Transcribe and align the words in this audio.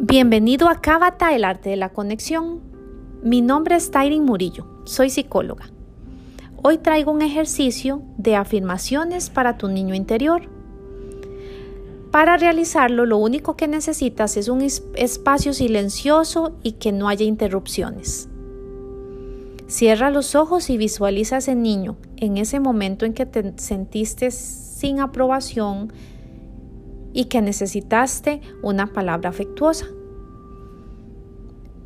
Bienvenido 0.00 0.68
a 0.68 0.80
Cábata, 0.80 1.36
el 1.36 1.44
arte 1.44 1.70
de 1.70 1.76
la 1.76 1.90
conexión. 1.90 2.60
Mi 3.22 3.40
nombre 3.42 3.76
es 3.76 3.92
Tyrin 3.92 4.24
Murillo, 4.24 4.66
soy 4.84 5.08
psicóloga. 5.08 5.70
Hoy 6.62 6.78
traigo 6.78 7.12
un 7.12 7.22
ejercicio 7.22 8.02
de 8.18 8.34
afirmaciones 8.34 9.30
para 9.30 9.56
tu 9.56 9.68
niño 9.68 9.94
interior. 9.94 10.48
Para 12.10 12.36
realizarlo, 12.36 13.06
lo 13.06 13.18
único 13.18 13.56
que 13.56 13.68
necesitas 13.68 14.36
es 14.36 14.48
un 14.48 14.62
espacio 14.62 15.52
silencioso 15.52 16.56
y 16.64 16.72
que 16.72 16.90
no 16.90 17.08
haya 17.08 17.24
interrupciones. 17.24 18.28
Cierra 19.68 20.10
los 20.10 20.34
ojos 20.34 20.70
y 20.70 20.76
visualiza 20.76 21.36
ese 21.36 21.54
niño 21.54 21.96
en 22.16 22.36
ese 22.36 22.58
momento 22.58 23.06
en 23.06 23.14
que 23.14 23.26
te 23.26 23.54
sentiste 23.58 24.32
sin 24.32 24.98
aprobación, 24.98 25.92
y 27.14 27.26
que 27.26 27.40
necesitaste 27.40 28.42
una 28.60 28.92
palabra 28.92 29.30
afectuosa. 29.30 29.86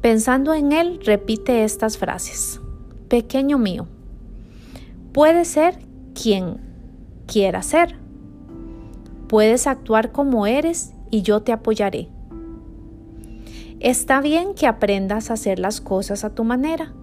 Pensando 0.00 0.54
en 0.54 0.72
él, 0.72 1.00
repite 1.04 1.62
estas 1.62 1.98
frases. 1.98 2.60
Pequeño 3.08 3.58
mío, 3.58 3.86
puedes 5.12 5.48
ser 5.48 5.78
quien 6.20 6.60
quiera 7.26 7.62
ser. 7.62 7.96
Puedes 9.28 9.66
actuar 9.66 10.10
como 10.10 10.46
eres 10.46 10.94
y 11.10 11.22
yo 11.22 11.42
te 11.42 11.52
apoyaré. 11.52 12.08
Está 13.80 14.20
bien 14.20 14.54
que 14.54 14.66
aprendas 14.66 15.30
a 15.30 15.34
hacer 15.34 15.58
las 15.58 15.80
cosas 15.80 16.24
a 16.24 16.34
tu 16.34 16.42
manera. 16.42 16.94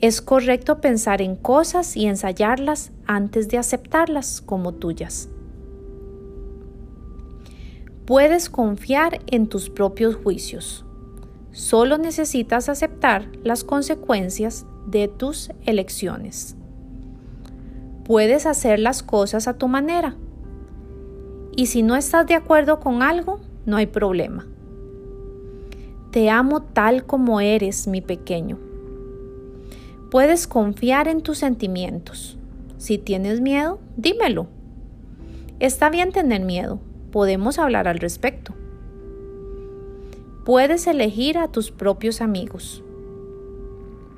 Es 0.00 0.20
correcto 0.20 0.80
pensar 0.80 1.22
en 1.22 1.36
cosas 1.36 1.96
y 1.96 2.06
ensayarlas 2.06 2.90
antes 3.06 3.48
de 3.48 3.58
aceptarlas 3.58 4.42
como 4.42 4.72
tuyas. 4.74 5.30
Puedes 8.06 8.48
confiar 8.48 9.20
en 9.26 9.48
tus 9.48 9.68
propios 9.68 10.14
juicios. 10.14 10.84
Solo 11.50 11.98
necesitas 11.98 12.68
aceptar 12.68 13.26
las 13.42 13.64
consecuencias 13.64 14.64
de 14.86 15.08
tus 15.08 15.50
elecciones. 15.64 16.54
Puedes 18.04 18.46
hacer 18.46 18.78
las 18.78 19.02
cosas 19.02 19.48
a 19.48 19.58
tu 19.58 19.66
manera. 19.66 20.16
Y 21.56 21.66
si 21.66 21.82
no 21.82 21.96
estás 21.96 22.28
de 22.28 22.34
acuerdo 22.34 22.78
con 22.78 23.02
algo, 23.02 23.40
no 23.64 23.76
hay 23.76 23.86
problema. 23.86 24.46
Te 26.12 26.30
amo 26.30 26.62
tal 26.62 27.06
como 27.06 27.40
eres, 27.40 27.88
mi 27.88 28.02
pequeño. 28.02 28.56
Puedes 30.12 30.46
confiar 30.46 31.08
en 31.08 31.22
tus 31.22 31.38
sentimientos. 31.38 32.38
Si 32.78 32.98
tienes 32.98 33.40
miedo, 33.40 33.80
dímelo. 33.96 34.46
Está 35.58 35.90
bien 35.90 36.12
tener 36.12 36.42
miedo, 36.42 36.78
podemos 37.10 37.58
hablar 37.58 37.88
al 37.88 37.98
respecto. 37.98 38.54
Puedes 40.44 40.86
elegir 40.86 41.38
a 41.38 41.48
tus 41.48 41.70
propios 41.70 42.20
amigos. 42.20 42.82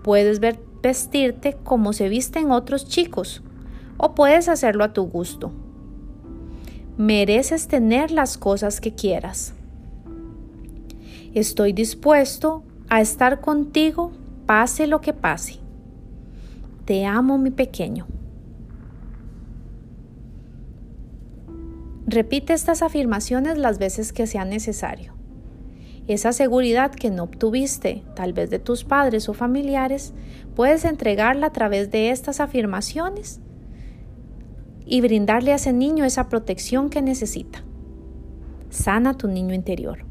Puedes 0.02 0.40
ver, 0.40 0.58
vestirte 0.82 1.56
como 1.64 1.92
se 1.92 2.08
visten 2.08 2.50
otros 2.50 2.86
chicos 2.86 3.42
o 3.96 4.14
puedes 4.14 4.48
hacerlo 4.48 4.84
a 4.84 4.92
tu 4.92 5.04
gusto. 5.04 5.50
Mereces 6.96 7.68
tener 7.68 8.10
las 8.10 8.38
cosas 8.38 8.80
que 8.80 8.94
quieras. 8.94 9.54
Estoy 11.34 11.72
dispuesto 11.72 12.62
a 12.88 13.00
estar 13.00 13.40
contigo 13.40 14.12
pase 14.46 14.86
lo 14.86 15.00
que 15.00 15.12
pase. 15.12 15.56
Te 16.84 17.04
amo 17.04 17.38
mi 17.38 17.50
pequeño. 17.50 18.06
Repite 22.10 22.54
estas 22.54 22.80
afirmaciones 22.80 23.58
las 23.58 23.78
veces 23.78 24.14
que 24.14 24.26
sea 24.26 24.46
necesario. 24.46 25.12
Esa 26.06 26.32
seguridad 26.32 26.90
que 26.90 27.10
no 27.10 27.24
obtuviste, 27.24 28.02
tal 28.16 28.32
vez 28.32 28.48
de 28.48 28.58
tus 28.58 28.82
padres 28.82 29.28
o 29.28 29.34
familiares, 29.34 30.14
puedes 30.56 30.86
entregarla 30.86 31.48
a 31.48 31.52
través 31.52 31.90
de 31.90 32.08
estas 32.08 32.40
afirmaciones 32.40 33.42
y 34.86 35.02
brindarle 35.02 35.52
a 35.52 35.56
ese 35.56 35.74
niño 35.74 36.06
esa 36.06 36.30
protección 36.30 36.88
que 36.88 37.02
necesita. 37.02 37.62
Sana 38.70 39.12
tu 39.12 39.28
niño 39.28 39.52
interior. 39.52 40.07